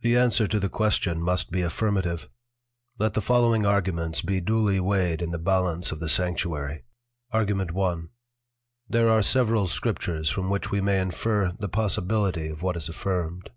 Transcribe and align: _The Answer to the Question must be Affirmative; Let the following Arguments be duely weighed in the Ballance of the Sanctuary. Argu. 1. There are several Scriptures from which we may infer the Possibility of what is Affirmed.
_The 0.02 0.16
Answer 0.16 0.46
to 0.46 0.60
the 0.60 0.68
Question 0.68 1.20
must 1.20 1.50
be 1.50 1.60
Affirmative; 1.62 2.28
Let 3.00 3.14
the 3.14 3.20
following 3.20 3.66
Arguments 3.66 4.22
be 4.22 4.40
duely 4.40 4.78
weighed 4.78 5.20
in 5.20 5.32
the 5.32 5.40
Ballance 5.40 5.90
of 5.90 5.98
the 5.98 6.08
Sanctuary. 6.08 6.84
Argu. 7.34 7.68
1. 7.72 8.08
There 8.88 9.08
are 9.08 9.22
several 9.22 9.66
Scriptures 9.66 10.30
from 10.30 10.50
which 10.50 10.70
we 10.70 10.80
may 10.80 11.00
infer 11.00 11.52
the 11.58 11.68
Possibility 11.68 12.46
of 12.46 12.62
what 12.62 12.76
is 12.76 12.88
Affirmed. 12.88 13.50